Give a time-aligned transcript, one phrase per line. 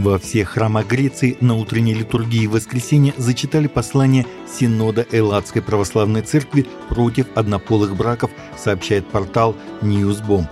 [0.00, 6.66] Во всех храмах Греции на утренней литургии в воскресенье зачитали послание Синода Элладской православной церкви
[6.88, 10.46] против однополых браков, сообщает портал Newsbomb.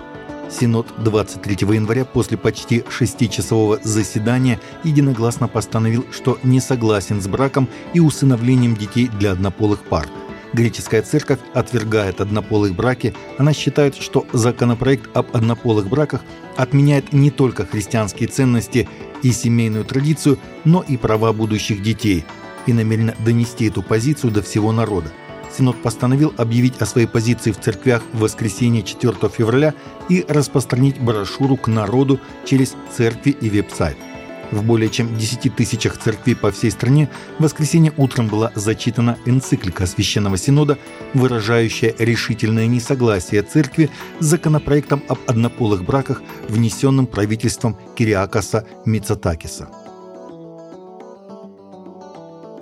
[0.50, 8.00] Синод 23 января после почти шестичасового заседания единогласно постановил, что не согласен с браком и
[8.00, 10.08] усыновлением детей для однополых пар.
[10.52, 13.14] Греческая церковь отвергает однополых браки.
[13.36, 16.22] Она считает, что законопроект об однополых браках
[16.56, 18.88] отменяет не только христианские ценности
[19.22, 22.24] и семейную традицию, но и права будущих детей
[22.66, 25.12] и намерена донести эту позицию до всего народа.
[25.56, 29.74] Синод постановил объявить о своей позиции в церквях в воскресенье 4 февраля
[30.08, 33.96] и распространить брошюру к народу через церкви и веб-сайт.
[34.50, 39.86] В более чем 10 тысячах церквей по всей стране в воскресенье утром была зачитана энциклика
[39.86, 40.78] Священного Синода,
[41.14, 43.90] выражающая решительное несогласие церкви
[44.20, 49.68] с законопроектом об однополых браках, внесенным правительством Кириакаса Мицатакиса.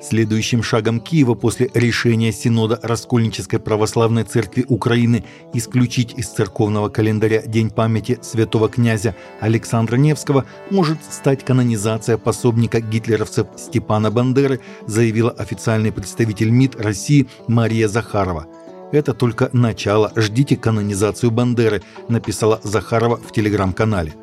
[0.09, 7.71] Следующим шагом Киева после решения Синода Раскольнической Православной Церкви Украины исключить из церковного календаря День
[7.71, 16.51] памяти святого князя Александра Невского может стать канонизация пособника гитлеровцев Степана Бандеры, заявила официальный представитель
[16.51, 18.47] МИД России Мария Захарова.
[18.93, 20.13] Это только начало.
[20.15, 24.15] Ждите канонизацию Бандеры, написала Захарова в телеграм-канале.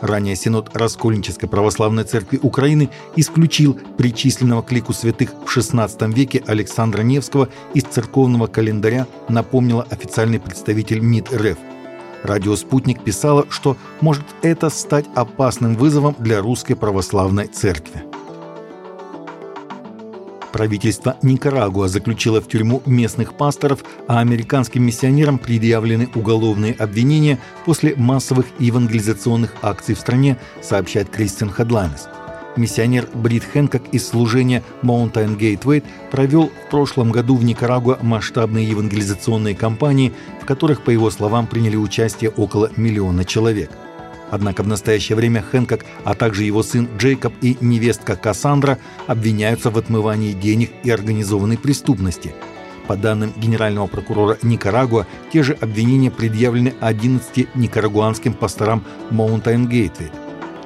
[0.00, 7.02] Ранее Синод Раскольнической Православной Церкви Украины исключил причисленного к лику святых в XVI веке Александра
[7.02, 11.58] Невского из церковного календаря, напомнила официальный представитель МИД РФ.
[12.22, 18.07] Радио «Спутник» писала, что может это стать опасным вызовом для русской православной церкви.
[20.58, 28.46] Правительство Никарагуа заключило в тюрьму местных пасторов, а американским миссионерам предъявлены уголовные обвинения после массовых
[28.58, 32.08] евангелизационных акций в стране, сообщает Кристиан Headlines.
[32.56, 39.54] Миссионер Брит Хэнкок из служения Mountain Gateway провел в прошлом году в Никарагуа масштабные евангелизационные
[39.54, 40.12] кампании,
[40.42, 43.70] в которых, по его словам, приняли участие около миллиона человек–
[44.30, 49.78] Однако в настоящее время Хэнкок, а также его сын Джейкоб и невестка Кассандра обвиняются в
[49.78, 52.34] отмывании денег и организованной преступности.
[52.86, 60.10] По данным генерального прокурора Никарагуа, те же обвинения предъявлены 11 никарагуанским пасторам Mountain Gateway.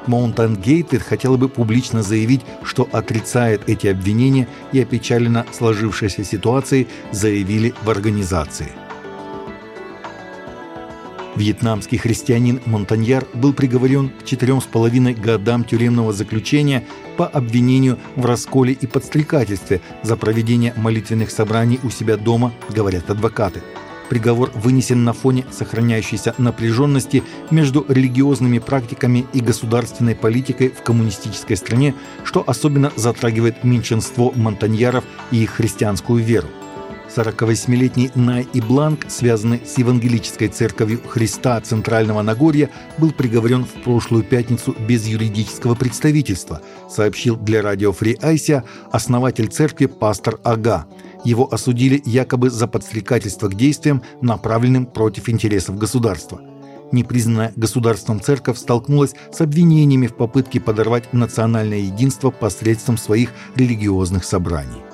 [0.07, 7.75] Mountain Gateway хотела бы публично заявить, что отрицает эти обвинения и опечалена сложившейся ситуацией, заявили
[7.83, 8.73] в организации.
[11.35, 16.85] Вьетнамский христианин Монтаньяр был приговорен к четырем с половиной годам тюремного заключения
[17.17, 23.63] по обвинению в расколе и подстрекательстве за проведение молитвенных собраний у себя дома, говорят адвокаты.
[24.11, 31.95] Приговор вынесен на фоне сохраняющейся напряженности между религиозными практиками и государственной политикой в коммунистической стране,
[32.25, 36.49] что особенно затрагивает меньшинство монтаньяров и их христианскую веру.
[37.17, 44.25] 48-летний Най и Бланк, связанный с Евангелической Церковью Христа Центрального Нагорья, был приговорен в прошлую
[44.25, 50.87] пятницу без юридического представительства, сообщил для радио Фри Айся основатель церкви пастор Ага.
[51.25, 56.41] Его осудили якобы за подстрекательство к действиям, направленным против интересов государства.
[56.91, 64.92] Непризнанная государством церковь столкнулась с обвинениями в попытке подорвать национальное единство посредством своих религиозных собраний.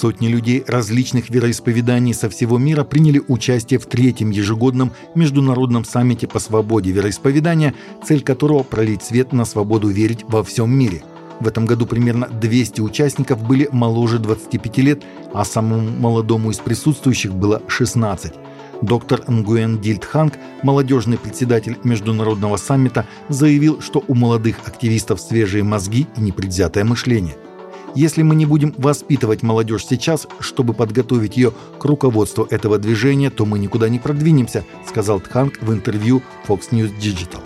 [0.00, 6.38] Сотни людей различных вероисповеданий со всего мира приняли участие в третьем ежегодном международном саммите по
[6.38, 7.74] свободе вероисповедания,
[8.06, 11.02] цель которого– пролить свет на свободу верить во всем мире.
[11.40, 15.02] В этом году примерно 200 участников были моложе 25 лет,
[15.34, 18.34] а самому молодому из присутствующих было 16.
[18.82, 26.20] Доктор Нгуэн Дильтханг, молодежный председатель международного саммита, заявил, что у молодых активистов свежие мозги и
[26.20, 27.34] непредвзятое мышление–
[27.94, 33.44] если мы не будем воспитывать молодежь сейчас, чтобы подготовить ее к руководству этого движения, то
[33.44, 37.42] мы никуда не продвинемся, сказал Тханг в интервью Fox News Digital.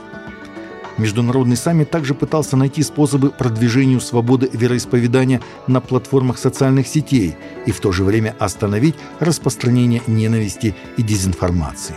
[0.99, 7.35] Международный саммит также пытался найти способы продвижению свободы вероисповедания на платформах социальных сетей
[7.67, 11.97] и в то же время остановить распространение ненависти и дезинформации.